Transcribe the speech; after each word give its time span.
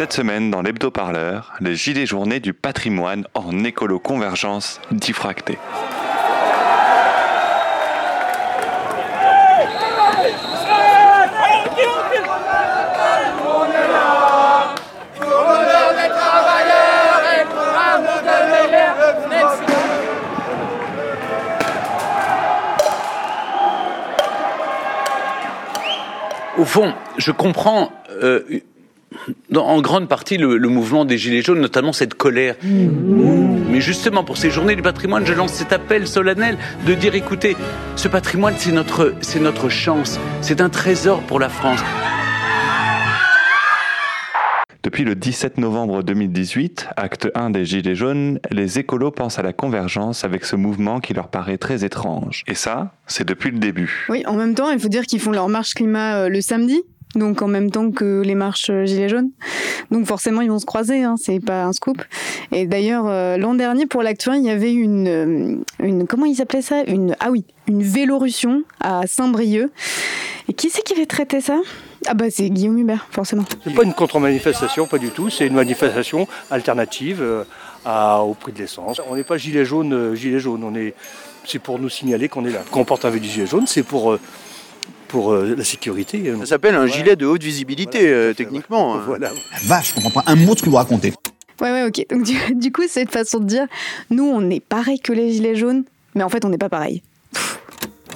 Cette 0.00 0.14
semaine, 0.14 0.50
dans 0.50 0.62
l'hebdo-parleur, 0.62 1.52
les 1.60 1.76
gilets 1.76 2.06
journées 2.06 2.40
du 2.40 2.54
patrimoine 2.54 3.26
en 3.34 3.64
écolo-convergence 3.64 4.80
diffractée. 4.90 5.58
Au 26.56 26.64
fond, 26.64 26.94
je 27.18 27.32
comprends 27.32 27.92
euh, 28.22 28.62
dans- 29.50 29.66
en 29.66 29.80
grande 29.80 30.08
partie 30.08 30.36
le, 30.36 30.56
le 30.56 30.68
mouvement 30.68 31.04
des 31.04 31.18
Gilets 31.18 31.42
jaunes, 31.42 31.60
notamment 31.60 31.92
cette 31.92 32.14
colère. 32.14 32.54
Mais 32.62 33.80
justement, 33.80 34.24
pour 34.24 34.36
ces 34.36 34.50
journées 34.50 34.76
du 34.76 34.82
patrimoine, 34.82 35.24
je 35.26 35.32
lance 35.32 35.52
cet 35.52 35.72
appel 35.72 36.06
solennel 36.06 36.56
de 36.86 36.94
dire, 36.94 37.14
écoutez, 37.14 37.56
ce 37.96 38.08
patrimoine, 38.08 38.54
c'est 38.56 38.72
notre, 38.72 39.14
c'est 39.20 39.40
notre 39.40 39.68
chance, 39.68 40.18
c'est 40.40 40.60
un 40.60 40.68
trésor 40.68 41.20
pour 41.22 41.38
la 41.40 41.48
France. 41.48 41.80
Depuis 44.82 45.04
le 45.04 45.14
17 45.14 45.58
novembre 45.58 46.02
2018, 46.02 46.88
acte 46.96 47.28
1 47.34 47.50
des 47.50 47.66
Gilets 47.66 47.94
jaunes, 47.94 48.40
les 48.50 48.78
écolos 48.78 49.10
pensent 49.10 49.38
à 49.38 49.42
la 49.42 49.52
convergence 49.52 50.24
avec 50.24 50.46
ce 50.46 50.56
mouvement 50.56 51.00
qui 51.00 51.12
leur 51.12 51.28
paraît 51.28 51.58
très 51.58 51.84
étrange. 51.84 52.44
Et 52.46 52.54
ça, 52.54 52.94
c'est 53.06 53.28
depuis 53.28 53.50
le 53.50 53.58
début. 53.58 54.06
Oui, 54.08 54.22
en 54.26 54.34
même 54.36 54.54
temps, 54.54 54.70
il 54.70 54.80
faut 54.80 54.88
dire 54.88 55.02
qu'ils 55.04 55.20
font 55.20 55.32
leur 55.32 55.50
marche 55.50 55.74
climat 55.74 56.16
euh, 56.22 56.28
le 56.30 56.40
samedi. 56.40 56.80
Donc 57.14 57.42
en 57.42 57.48
même 57.48 57.70
temps 57.70 57.90
que 57.90 58.22
les 58.24 58.34
marches 58.34 58.70
euh, 58.70 58.84
Gilets 58.84 59.08
jaunes. 59.08 59.30
Donc 59.90 60.06
forcément, 60.06 60.40
ils 60.42 60.50
vont 60.50 60.58
se 60.58 60.66
croiser, 60.66 61.02
hein, 61.02 61.16
c'est 61.20 61.40
pas 61.40 61.64
un 61.64 61.72
scoop. 61.72 62.02
Et 62.52 62.66
d'ailleurs, 62.66 63.06
euh, 63.08 63.36
l'an 63.36 63.54
dernier, 63.54 63.86
pour 63.86 64.02
l'actu 64.02 64.30
1, 64.30 64.36
il 64.36 64.44
y 64.44 64.50
avait 64.50 64.72
une, 64.72 65.08
euh. 65.08 66.04
Comment 66.08 66.26
ils 66.26 66.40
appelaient 66.40 66.62
ça? 66.62 66.82
Une, 66.86 67.16
Ah 67.20 67.30
oui, 67.30 67.44
une 67.66 67.82
vélorution 67.82 68.62
à 68.80 69.06
Saint-Brieuc. 69.06 69.70
Et 70.48 70.52
qui 70.52 70.70
c'est 70.70 70.82
qui 70.82 70.92
avait 70.94 71.06
traité 71.06 71.40
ça? 71.40 71.60
Ah 72.06 72.14
bah 72.14 72.26
c'est 72.30 72.48
Guillaume 72.48 72.78
Hubert, 72.78 73.06
forcément. 73.10 73.44
C'est 73.62 73.74
pas 73.74 73.82
une 73.82 73.92
contre-manifestation, 73.92 74.86
pas 74.86 74.98
du 74.98 75.10
tout. 75.10 75.30
C'est 75.30 75.46
une 75.46 75.54
manifestation 75.54 76.26
alternative 76.50 77.44
au 77.86 78.34
prix 78.34 78.52
de 78.52 78.58
l'essence. 78.58 79.00
On 79.08 79.16
n'est 79.16 79.24
pas 79.24 79.36
gilet 79.36 79.64
jaune, 79.64 79.92
euh, 79.92 80.14
gilet 80.14 80.38
jaune. 80.38 80.76
Est, 80.76 80.94
c'est 81.44 81.58
pour 81.58 81.78
nous 81.78 81.88
signaler 81.88 82.28
qu'on 82.28 82.44
est 82.44 82.50
là. 82.50 82.62
Quand 82.70 82.80
on 82.80 82.84
porte 82.84 83.04
un 83.04 83.12
gilet 83.16 83.46
jaune, 83.46 83.66
c'est 83.66 83.82
pour, 83.82 84.16
pour 85.10 85.32
euh, 85.32 85.54
la 85.56 85.64
sécurité. 85.64 86.32
Ça 86.40 86.46
s'appelle 86.46 86.74
un 86.74 86.86
gilet 86.86 87.16
de 87.16 87.26
haute 87.26 87.42
visibilité, 87.42 88.08
euh, 88.08 88.32
techniquement. 88.32 88.94
hein. 88.94 89.00
Voilà. 89.06 89.30
Vache, 89.64 89.90
je 89.90 89.94
comprends 89.94 90.22
pas 90.22 90.30
un 90.30 90.36
mot 90.36 90.54
de 90.54 90.58
ce 90.58 90.64
que 90.64 90.70
vous 90.70 90.76
racontez. 90.76 91.12
Ouais, 91.60 91.72
ouais, 91.72 91.84
ok. 91.84 92.06
Donc 92.10 92.22
du, 92.22 92.36
du 92.54 92.72
coup, 92.72 92.82
c'est 92.88 93.02
une 93.02 93.08
façon 93.08 93.38
de 93.38 93.44
dire, 93.44 93.66
nous, 94.10 94.24
on 94.24 94.48
est 94.50 94.60
pareil 94.60 95.00
que 95.00 95.12
les 95.12 95.32
Gilets 95.32 95.56
jaunes, 95.56 95.84
mais 96.14 96.22
en 96.22 96.28
fait, 96.28 96.44
on 96.44 96.48
n'est 96.48 96.58
pas 96.58 96.68
pareil. 96.68 97.02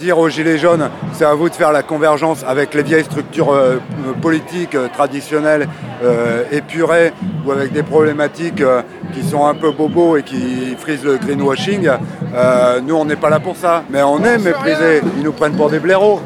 Dire 0.01 0.19
aux 0.19 0.29
Gilets 0.29 0.59
jaunes, 0.59 0.91
c'est 1.13 1.25
à 1.25 1.35
vous 1.35 1.49
de 1.49 1.55
faire 1.55 1.71
la 1.71 1.85
convergence 1.85 2.43
avec 2.45 2.75
les 2.75 2.83
vieilles 2.83 3.05
structures 3.05 3.53
euh, 3.53 3.77
politiques 4.21 4.75
euh, 4.75 4.89
traditionnelles, 4.93 5.69
euh, 6.03 6.43
épurées, 6.51 7.13
ou 7.47 7.53
avec 7.53 7.73
des 7.73 7.85
problématiques 7.85 8.61
euh, 8.61 8.83
qui 9.15 9.23
sont 9.23 9.47
un 9.47 9.55
peu 9.55 9.71
bobos 9.71 10.17
et 10.17 10.25
qui 10.25 10.75
frisent 10.81 11.05
le 11.05 11.17
greenwashing. 11.17 11.89
Euh, 12.35 12.81
nous, 12.81 12.97
on 12.97 13.05
n'est 13.05 13.15
pas 13.15 13.31
là 13.31 13.39
pour 13.39 13.57
ça. 13.57 13.85
Mais 13.89 14.03
on 14.03 14.19
est 14.25 14.39
méprisés. 14.39 15.01
Ils 15.17 15.23
nous 15.23 15.33
prennent 15.33 15.55
pour 15.57 15.71
des 15.71 15.79
blaireaux. 15.79 16.21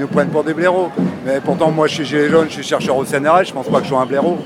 Ils 0.00 0.04
nous 0.04 0.08
prennent 0.08 0.30
pour 0.30 0.44
des 0.44 0.54
blaireaux. 0.54 0.90
Mais 1.26 1.42
pourtant, 1.42 1.70
moi, 1.70 1.86
je 1.86 1.96
suis 1.96 2.06
Gilet 2.06 2.30
jaune, 2.30 2.48
je 2.48 2.54
suis 2.54 2.62
chercheur 2.62 2.96
au 2.96 3.04
CNRS, 3.04 3.44
je 3.48 3.52
pense 3.52 3.68
pas 3.68 3.80
que 3.80 3.84
je 3.84 3.90
sois 3.90 4.00
un 4.00 4.06
blaireau. 4.06 4.38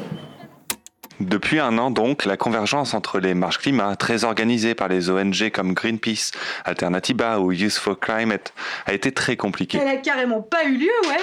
Depuis 1.21 1.61
un 1.61 1.79
an 1.79 1.93
donc, 1.93 2.25
la 2.25 2.37
convergence 2.37 2.93
entre 2.93 3.21
les 3.21 3.35
marches 3.35 3.59
climat, 3.59 3.95
très 3.95 4.25
organisées 4.25 4.75
par 4.75 4.89
les 4.89 5.11
ONG 5.11 5.53
comme 5.53 5.73
Greenpeace, 5.73 6.33
Alternativa 6.65 7.39
ou 7.39 7.53
Youth 7.53 7.75
for 7.75 8.01
Climate, 8.01 8.53
a 8.87 8.95
été 8.95 9.13
très 9.13 9.37
compliquée. 9.37 9.81
a 9.81 9.97
carrément 9.99 10.43
pas 10.43 10.65
eu 10.65 10.77
lieu, 10.77 11.09
ouais. 11.09 11.23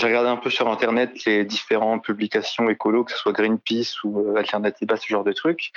J'ai 0.00 0.06
regardé 0.06 0.30
un 0.30 0.38
peu 0.38 0.48
sur 0.48 0.66
internet 0.68 1.26
les 1.26 1.44
différentes 1.44 2.02
publications 2.02 2.70
écolo, 2.70 3.04
que 3.04 3.12
ce 3.12 3.18
soit 3.18 3.32
Greenpeace 3.32 4.02
ou 4.02 4.20
euh, 4.20 4.36
Alternativa, 4.36 4.96
ce 4.96 5.06
genre 5.06 5.24
de 5.24 5.32
trucs. 5.32 5.72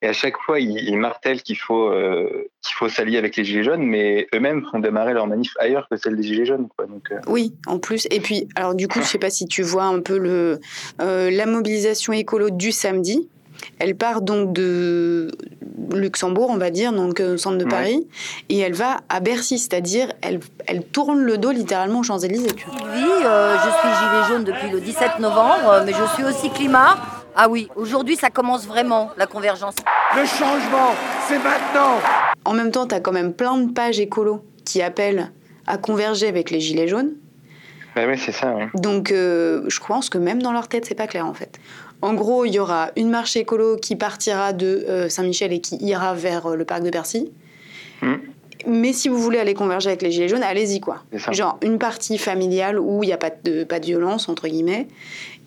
Et 0.00 0.08
à 0.08 0.14
chaque 0.14 0.38
fois, 0.38 0.60
ils, 0.60 0.78
ils 0.78 0.96
martèlent 0.96 1.42
qu'il 1.42 1.58
faut 1.58 1.90
euh, 1.90 2.48
qu'il 2.62 2.74
faut 2.74 2.88
s'allier 2.88 3.18
avec 3.18 3.36
les 3.36 3.44
gilets 3.44 3.64
jaunes, 3.64 3.82
mais 3.82 4.28
eux-mêmes 4.34 4.64
font 4.70 4.78
démarrer 4.78 5.12
leur 5.12 5.26
manif 5.26 5.52
ailleurs 5.60 5.86
que 5.90 5.98
celle 5.98 6.16
des 6.16 6.22
gilets 6.22 6.46
jaunes. 6.46 6.68
Euh, 6.80 7.20
Oui, 7.26 7.54
en 7.66 7.78
plus. 7.78 8.08
Et 8.10 8.20
puis, 8.20 8.48
alors 8.56 8.74
du 8.74 8.88
coup, 8.88 9.00
je 9.00 9.04
sais 9.06 9.18
pas 9.18 9.30
si 9.30 9.46
tu 9.46 9.62
vois 9.62 9.84
un 9.84 10.00
peu 10.00 10.16
le 10.16 10.58
la 10.98 11.44
mobilisation 11.44 12.14
écolo 12.14 12.48
du 12.48 12.72
samedi. 12.72 13.28
Elle 13.78 13.96
part 13.96 14.22
donc 14.22 14.52
de 14.52 15.32
Luxembourg, 15.94 16.48
on 16.50 16.56
va 16.56 16.70
dire, 16.70 16.92
donc 16.92 17.20
euh, 17.20 17.34
au 17.34 17.36
centre 17.36 17.58
de 17.58 17.64
Ouais. 17.64 17.70
Paris, 17.70 18.06
et 18.48 18.58
elle 18.58 18.74
va 18.74 18.98
à 19.08 19.20
Bercy, 19.20 19.58
c'est-à-dire 19.58 20.08
elle, 20.22 20.40
elle 20.66 20.84
tourne 20.84 21.20
le 21.20 21.38
dos 21.38 21.50
littéralement 21.50 22.00
aux 22.00 22.02
Champs-Élysées. 22.04 22.52
tu 22.54 22.66
vois. 22.66 22.76
Oui, 22.94 23.04
euh, 23.24 23.56
je 23.58 23.70
suis 23.70 23.88
gilet 23.98 24.28
jaune 24.28 24.44
depuis 24.44 24.70
le 24.70 24.80
17 24.80 25.18
novembre, 25.20 25.68
euh, 25.70 25.82
mais 25.84 25.92
je 25.92 26.04
suis 26.14 26.24
aussi 26.24 26.50
climat. 26.50 26.96
Ah 27.34 27.48
oui, 27.48 27.68
aujourd'hui 27.76 28.16
ça 28.16 28.30
commence 28.30 28.66
vraiment, 28.66 29.10
la 29.16 29.26
convergence. 29.26 29.74
Le 30.16 30.24
changement, 30.24 30.94
c'est 31.28 31.38
maintenant 31.38 31.98
En 32.44 32.54
même 32.54 32.70
temps, 32.70 32.86
tu 32.86 32.94
as 32.94 33.00
quand 33.00 33.12
même 33.12 33.32
plein 33.34 33.58
de 33.58 33.70
pages 33.72 34.00
écolo 34.00 34.42
qui 34.64 34.80
appellent 34.82 35.30
à 35.66 35.76
converger 35.78 36.28
avec 36.28 36.50
les 36.50 36.60
gilets 36.60 36.88
jaunes. 36.88 37.10
bah 37.94 38.06
ouais, 38.06 38.16
c'est 38.16 38.32
ça. 38.32 38.54
ouais. 38.54 38.68
Donc, 38.74 39.10
euh, 39.12 39.64
je 39.68 39.80
pense 39.80 40.08
que 40.08 40.16
même 40.18 40.40
dans 40.42 40.52
leur 40.52 40.68
tête, 40.68 40.86
c'est 40.86 40.94
pas 40.94 41.06
clair 41.08 41.26
en 41.26 41.34
fait. 41.34 41.58
En 42.02 42.14
gros, 42.14 42.44
il 42.44 42.54
y 42.54 42.58
aura 42.58 42.90
une 42.96 43.10
marche 43.10 43.36
écolo 43.36 43.76
qui 43.76 43.96
partira 43.96 44.52
de 44.52 44.84
euh, 44.88 45.08
Saint-Michel 45.08 45.52
et 45.52 45.60
qui 45.60 45.76
ira 45.76 46.14
vers 46.14 46.46
euh, 46.46 46.56
le 46.56 46.64
parc 46.64 46.82
de 46.82 46.90
Bercy. 46.90 47.32
Mm. 48.02 48.14
Mais 48.66 48.92
si 48.92 49.08
vous 49.08 49.18
voulez 49.18 49.38
aller 49.38 49.54
converger 49.54 49.88
avec 49.88 50.02
les 50.02 50.10
Gilets 50.10 50.28
jaunes, 50.28 50.42
allez-y 50.42 50.80
quoi. 50.80 51.02
Genre 51.32 51.58
une 51.62 51.78
partie 51.78 52.18
familiale 52.18 52.78
où 52.78 53.02
il 53.02 53.06
n'y 53.06 53.12
a 53.12 53.16
pas 53.18 53.30
de, 53.44 53.64
pas 53.64 53.80
de 53.80 53.86
violence, 53.86 54.28
entre 54.28 54.48
guillemets, 54.48 54.88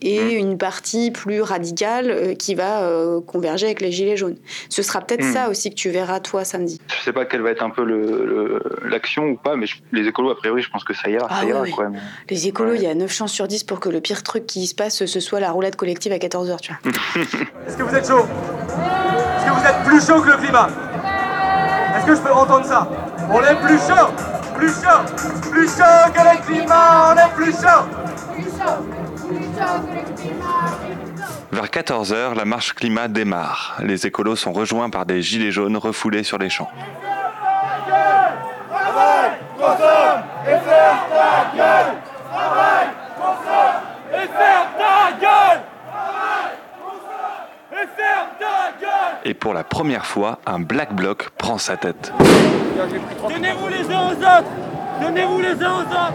et 0.01 0.19
Mm. 0.21 0.37
une 0.39 0.57
partie 0.57 1.11
plus 1.11 1.41
radicale 1.41 2.09
euh, 2.09 2.33
qui 2.33 2.55
va 2.55 2.83
euh, 2.83 3.19
converger 3.19 3.65
avec 3.65 3.81
les 3.81 3.91
Gilets 3.91 4.15
jaunes. 4.15 4.37
Ce 4.69 4.81
sera 4.81 5.01
peut-être 5.01 5.25
Mm. 5.25 5.33
ça 5.33 5.49
aussi 5.49 5.69
que 5.71 5.75
tu 5.75 5.89
verras 5.89 6.19
toi 6.21 6.45
samedi. 6.45 6.79
Je 6.97 7.03
sais 7.03 7.11
pas 7.11 7.25
quelle 7.25 7.41
va 7.41 7.51
être 7.51 7.63
un 7.63 7.69
peu 7.69 7.83
le- 7.83 8.01
le- 8.25 8.63
l'action 8.89 9.25
ou 9.31 9.35
pas, 9.35 9.55
mais 9.57 9.65
je- 9.65 9.77
les 9.91 10.07
écolos, 10.07 10.29
a 10.29 10.37
priori, 10.37 10.61
je 10.61 10.69
pense 10.69 10.83
que 10.85 10.93
ça 10.93 11.09
ira. 11.09 11.27
Ah 11.29 11.41
ça 11.41 11.45
ira 11.45 11.65
quoi, 11.67 11.89
mais- 11.89 11.99
Les 12.29 12.47
écolos, 12.47 12.71
Ouais. 12.71 12.77
il 12.77 12.83
y 12.83 12.87
a 12.87 12.95
9 12.95 13.11
chances 13.11 13.33
sur 13.33 13.47
10 13.47 13.63
pour 13.65 13.79
que 13.81 13.89
le 13.89 13.99
pire 13.99 14.23
truc 14.23 14.45
qui 14.45 14.65
se 14.67 14.75
passe, 14.75 15.05
ce 15.05 15.19
soit 15.19 15.39
la 15.41 15.51
roulade 15.51 15.75
collective 15.75 16.13
à 16.13 16.17
14h, 16.19 16.61
tu 16.61 16.71
vois. 16.71 16.91
Est-ce 17.67 17.75
que 17.75 17.83
vous 17.83 17.93
êtes 17.95 18.07
chaud 18.07 18.19
Est-ce 18.25 19.45
que 19.45 19.51
vous 19.59 19.65
êtes 19.65 19.83
plus 19.85 20.05
chaud 20.05 20.21
que 20.21 20.29
le 20.29 20.37
climat? 20.37 20.69
Est-ce 21.99 22.07
que 22.07 22.15
je 22.15 22.21
peux 22.21 22.31
entendre 22.31 22.65
ça? 22.65 22.87
On 23.29 23.41
est 23.43 23.55
plus 23.55 23.77
chaud 23.77 24.07
Plus 24.55 24.69
chaud 24.69 25.51
Plus 25.51 25.67
chaud 25.67 26.11
que 26.13 26.21
le 26.21 26.41
climat 26.45 27.13
On 27.13 27.17
est 27.17 27.33
plus 27.35 27.51
chaud 27.51 27.83
Vers 31.51 31.65
14h, 31.65 32.35
la 32.35 32.45
marche 32.45 32.73
climat 32.73 33.07
démarre. 33.09 33.75
Les 33.83 34.07
écolos 34.07 34.37
sont 34.37 34.53
rejoints 34.53 34.89
par 34.89 35.05
des 35.05 35.21
gilets 35.21 35.51
jaunes 35.51 35.75
refoulés 35.75 36.23
sur 36.23 36.37
les 36.37 36.49
champs. 36.49 36.69
Travail, 38.69 39.31
consomme 39.57 40.23
et 40.45 40.51
ferme 40.51 40.99
ta 41.09 41.57
gueule 41.57 41.95
Travail, 42.31 42.87
consomme 43.17 43.81
et 44.13 44.27
ferme 44.27 44.67
ta 44.77 45.11
gueule 45.19 45.61
Travail, 45.91 46.51
consomme 46.81 47.73
et 47.73 47.87
ferme 47.97 48.29
ta 48.39 48.71
gueule 48.79 49.18
Et 49.29 49.35
pour 49.35 49.53
la 49.53 49.63
première 49.63 50.07
fois, 50.07 50.39
un 50.47 50.59
black 50.59 50.95
bloc 50.95 51.29
prend 51.37 51.59
sa 51.59 51.77
tête. 51.77 52.11
Tenez-vous 53.27 53.67
les 53.67 53.93
uns 53.93 54.07
aux 54.07 54.13
autres 54.13 54.49
Donnez-vous 54.99 55.41
les 55.41 55.63
uns 55.63 55.75
aux 55.75 55.81
autres 55.81 56.13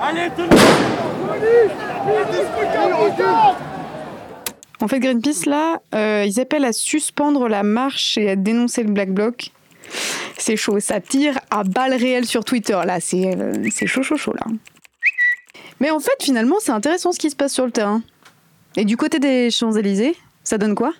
Allez, 0.00 0.30
tenez 0.36 0.56
En 4.80 4.86
fait, 4.86 5.00
Greenpeace, 5.00 5.46
là, 5.46 5.80
euh, 5.92 6.24
ils 6.24 6.38
appellent 6.38 6.64
à 6.64 6.72
suspendre 6.72 7.48
la 7.48 7.64
marche 7.64 8.16
et 8.16 8.30
à 8.30 8.36
dénoncer 8.36 8.84
le 8.84 8.92
Black 8.92 9.10
Bloc. 9.10 9.50
C'est 10.38 10.56
chaud, 10.56 10.78
ça 10.78 11.00
tire 11.00 11.40
à 11.50 11.64
balles 11.64 11.94
réelles 11.94 12.26
sur 12.26 12.44
Twitter, 12.44 12.78
là, 12.84 13.00
c'est 13.00 13.36
euh, 13.36 13.54
c'est 13.72 13.88
chaud, 13.88 14.04
chaud, 14.04 14.16
chaud, 14.16 14.34
là. 14.34 14.46
Mais 15.80 15.90
en 15.90 15.98
fait, 15.98 16.22
finalement, 16.22 16.56
c'est 16.60 16.70
intéressant 16.70 17.10
ce 17.10 17.18
qui 17.18 17.28
se 17.28 17.36
passe 17.36 17.54
sur 17.54 17.66
le 17.66 17.72
terrain. 17.72 18.02
Et 18.76 18.84
du 18.84 18.96
côté 18.96 19.18
des 19.18 19.50
Champs-Élysées, 19.50 20.14
ça 20.44 20.58
donne 20.58 20.76
quoi? 20.76 20.92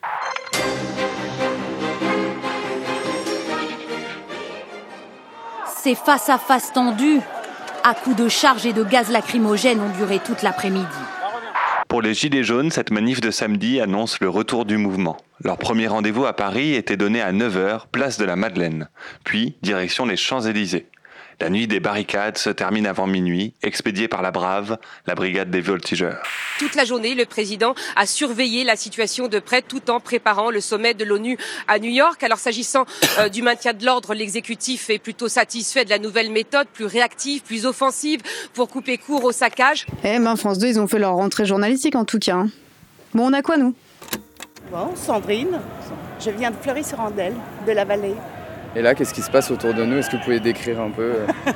Face-à-face 5.95 6.73
tendus, 6.73 7.21
à 7.85 7.95
coups 7.95 8.17
de 8.17 8.29
charge 8.29 8.67
et 8.67 8.73
de 8.73 8.83
gaz 8.83 9.11
lacrymogène, 9.11 9.81
ont 9.81 9.97
duré 9.97 10.19
toute 10.19 10.43
l'après-midi. 10.43 10.87
Pour 11.89 12.03
les 12.03 12.15
Gilets 12.15 12.43
jaunes, 12.43 12.73
cette 12.73 12.91
manif 12.91 13.21
de 13.21 13.31
samedi 13.31 13.81
annonce 13.81 14.19
le 14.21 14.29
retour 14.29 14.65
du 14.65 14.77
mouvement. 14.77 15.17
Leur 15.45 15.57
premier 15.57 15.87
rendez-vous 15.87 16.27
à 16.27 16.33
Paris 16.33 16.75
était 16.75 16.97
donné 16.97 17.21
à 17.21 17.33
9h, 17.33 17.83
place 17.93 18.19
de 18.19 18.25
la 18.25 18.35
Madeleine, 18.35 18.89
puis 19.23 19.57
direction 19.63 20.07
les 20.07 20.17
Champs-Élysées. 20.17 20.89
La 21.39 21.51
nuit 21.51 21.67
des 21.67 21.81
barricades 21.81 22.39
se 22.39 22.49
termine 22.49 22.87
avant 22.87 23.07
minuit, 23.07 23.53
expédiée 23.63 24.09
par 24.09 24.23
la 24.23 24.31
Brave, 24.31 24.79
la 25.07 25.15
brigade 25.15 25.51
des 25.51 25.61
voltigeurs. 25.61 26.23
Toute 26.59 26.75
la 26.75 26.87
journée, 26.87 27.15
le 27.15 27.27
président 27.27 27.75
a 27.95 28.07
surveillé 28.07 28.65
la 28.65 28.75
situation 28.75 29.29
de 29.29 29.39
près 29.39 29.61
tout 29.61 29.91
en 29.91 30.01
préparant 30.01 30.51
le 30.51 30.63
sommet 30.63 30.95
de 30.95 31.05
l'ONU 31.05 31.37
à 31.69 31.79
New 31.79 31.91
York. 31.91 32.23
Alors 32.23 32.39
s'agissant 32.39 32.87
euh, 33.19 33.29
du 33.29 33.43
maintien 33.43 33.75
de 33.75 33.85
l'ordre, 33.85 34.15
l'exécutif 34.15 34.89
est 34.89 34.99
plutôt 34.99 35.29
satisfait 35.29 35.85
de 35.85 35.91
la 35.91 35.99
nouvelle 35.99 36.31
méthode, 36.31 36.69
plus 36.73 36.87
réactive, 36.87 37.43
plus 37.43 37.67
offensive 37.67 38.23
pour 38.55 38.71
couper 38.71 38.97
court 38.97 39.25
au 39.25 39.33
saccage. 39.33 39.85
Eh 40.05 40.19
ben 40.19 40.37
France 40.37 40.57
2, 40.59 40.69
ils 40.69 40.81
ont 40.81 40.87
fait 40.89 40.99
leur 40.99 41.17
rentrée 41.17 41.45
journalistique 41.45 41.97
en 41.97 42.07
tout 42.07 42.19
cas. 42.19 42.37
hein. 42.37 42.49
Bon, 43.13 43.27
on 43.29 43.33
a 43.35 43.43
quoi 43.43 43.59
nous? 43.59 43.75
Bon, 44.73 44.97
Sandrine, 44.97 45.61
je 46.19 46.31
viens 46.31 46.51
de 46.51 46.57
Fleury-sur-Andelle, 46.63 47.35
de 47.67 47.73
la 47.73 47.85
vallée. 47.85 48.15
Et 48.77 48.83
là, 48.83 48.95
qu'est-ce 48.95 49.15
qui 49.15 49.23
se 49.23 49.31
passe 49.31 49.51
autour 49.51 49.73
de 49.73 49.87
nous? 49.87 49.97
Est-ce 49.97 50.11
que 50.11 50.17
vous 50.17 50.23
pouvez 50.23 50.39
décrire 50.39 50.83
un 50.83 50.91
peu 50.91 51.03
euh, 51.03 51.27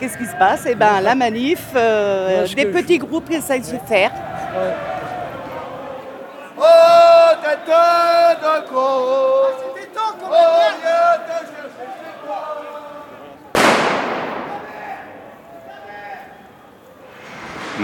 Qu'est-ce 0.00 0.16
qui 0.16 0.24
se 0.24 0.34
passe? 0.38 0.64
Eh 0.66 0.74
ben, 0.74 1.02
la 1.02 1.14
manif, 1.14 1.66
euh, 1.76 2.46
des 2.46 2.64
petits 2.64 2.96
groupes 2.96 3.28
qui 3.28 3.36
essayent 3.36 3.60
de 3.60 3.66
se 3.66 3.76
faire. 3.86 4.10
Oh, 6.56 6.62
tête 7.42 7.58
de 7.66 8.68
con 8.70 8.78
Oh, 8.80 10.38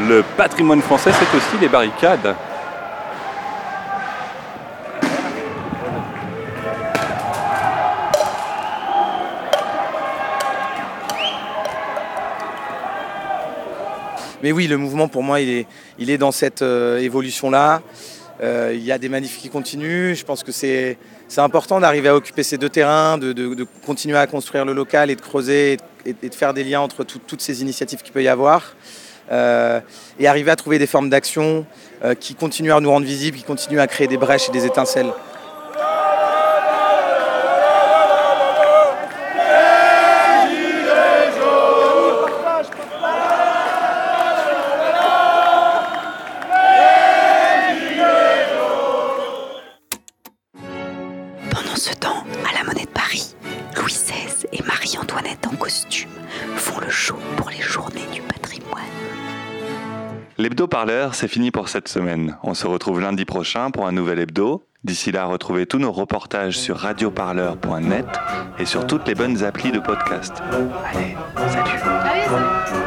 Le 0.08 0.23
patrimoine 0.38 0.81
français, 0.81 1.11
c'est 1.12 1.37
aussi 1.37 1.58
les 1.61 1.69
barricades. 1.69 2.35
Mais 14.44 14.52
oui, 14.52 14.67
le 14.67 14.76
mouvement 14.76 15.08
pour 15.08 15.23
moi, 15.23 15.41
il 15.41 15.64
est, 16.11 16.19
dans 16.19 16.31
cette 16.31 16.61
euh, 16.61 16.99
évolution-là. 16.99 17.81
Euh, 18.43 18.73
il 18.75 18.85
y 18.85 18.93
a 18.93 18.99
des 18.99 19.08
manifs 19.08 19.38
qui 19.38 19.49
continuent. 19.49 20.12
Je 20.12 20.23
pense 20.23 20.43
que 20.43 20.52
c'est 20.52 20.99
important 21.38 21.81
d'arriver 21.81 22.11
à 22.11 22.14
occuper 22.14 22.43
ces 22.43 22.58
deux 22.58 22.69
terrains, 22.69 23.17
de, 23.17 23.67
continuer 23.87 24.19
à 24.19 24.26
construire 24.26 24.67
le 24.67 24.75
local 24.75 25.11
et 25.11 25.17
de 25.17 25.23
creuser 25.23 25.79
et, 26.05 26.12
de 26.29 26.35
faire 26.35 26.52
des 26.52 26.62
liens 26.62 26.82
entre 26.82 27.05
tout- 27.05 27.23
toutes 27.26 27.41
ces 27.41 27.62
initiatives 27.62 28.02
qu'il 28.02 28.12
peut 28.12 28.23
y 28.23 28.29
avoir. 28.29 28.75
Euh, 29.32 29.81
et 30.20 30.26
arriver 30.26 30.50
à 30.50 30.56
trouver 30.56 30.79
des 30.79 30.87
formes 30.87 31.08
d'action 31.08 31.64
qui 32.20 32.35
continuent 32.35 32.75
à 32.75 32.81
nous 32.81 32.91
rendre 32.91 33.06
visibles, 33.06 33.38
qui 33.38 33.44
continuent 33.44 33.81
à 33.81 33.87
créer 33.87 34.08
des 34.08 34.19
brèches 34.19 34.50
et 34.50 34.52
des 34.52 34.67
étincelles. 34.67 35.11
Et 55.05 55.12
Marie-Antoinette 55.12 55.47
en 55.47 55.56
costume 55.56 56.11
font 56.56 56.81
le 56.81 56.91
show 56.91 57.17
pour 57.37 57.51
les 57.51 57.61
journées 57.61 58.06
du 58.12 58.21
patrimoine. 58.23 58.83
L'hebdo 60.39 60.67
parleur, 60.67 61.15
c'est 61.15 61.29
fini 61.29 61.51
pour 61.51 61.69
cette 61.69 61.89
semaine. 61.89 62.37
On 62.43 62.55
se 62.55 62.67
retrouve 62.67 63.01
lundi 63.01 63.25
prochain 63.25 63.71
pour 63.71 63.87
un 63.87 63.93
nouvel 63.93 64.19
hebdo. 64.19 64.67
D'ici 64.83 65.12
là, 65.12 65.25
retrouvez 65.27 65.67
tous 65.67 65.79
nos 65.79 65.93
reportages 65.93 66.59
sur 66.59 66.77
radioparleur.net 66.77 68.06
et 68.59 68.67
sur 68.67 68.87
toutes 68.87 69.06
les 69.09 69.15
bonnes 69.15 69.43
applis 69.43 69.73
de 69.73 69.79
podcast. 69.79 70.43
Allez, 70.93 71.17
salut 71.49 72.84